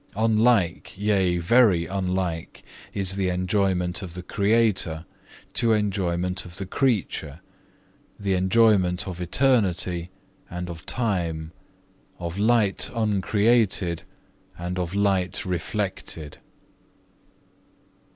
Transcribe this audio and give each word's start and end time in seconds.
Unlike, 0.15 0.95
yea, 0.97 1.37
very 1.37 1.85
unlike 1.85 2.63
is 2.91 3.17
the 3.17 3.29
enjoyment 3.29 4.01
of 4.01 4.15
the 4.15 4.23
Creator 4.23 5.05
to 5.53 5.73
enjoyment 5.73 6.43
of 6.43 6.57
the 6.57 6.65
Creature, 6.65 7.39
the 8.19 8.33
enjoyment 8.33 9.07
of 9.07 9.21
eternity 9.21 10.09
and 10.49 10.71
of 10.71 10.87
time, 10.87 11.51
of 12.17 12.39
light 12.39 12.89
uncreated 12.95 14.01
and 14.57 14.79
of 14.79 14.95
light 14.95 15.45
reflected. 15.45 16.39